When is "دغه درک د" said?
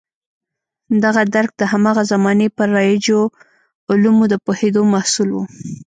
1.03-1.61